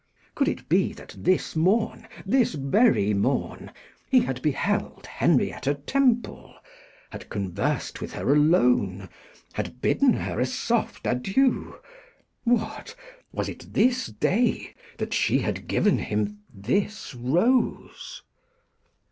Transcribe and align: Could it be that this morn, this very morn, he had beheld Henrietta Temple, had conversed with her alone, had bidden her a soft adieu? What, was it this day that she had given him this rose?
Could 0.33 0.47
it 0.47 0.67
be 0.67 0.93
that 0.93 1.13
this 1.15 1.55
morn, 1.55 2.07
this 2.25 2.55
very 2.55 3.13
morn, 3.13 3.69
he 4.09 4.21
had 4.21 4.41
beheld 4.41 5.05
Henrietta 5.05 5.75
Temple, 5.75 6.55
had 7.11 7.29
conversed 7.29 8.01
with 8.01 8.13
her 8.13 8.33
alone, 8.33 9.09
had 9.53 9.79
bidden 9.79 10.13
her 10.13 10.39
a 10.39 10.45
soft 10.47 11.05
adieu? 11.05 11.77
What, 12.45 12.95
was 13.31 13.47
it 13.47 13.73
this 13.75 14.07
day 14.07 14.73
that 14.97 15.13
she 15.13 15.37
had 15.37 15.67
given 15.67 15.99
him 15.99 16.39
this 16.51 17.13
rose? 17.13 18.23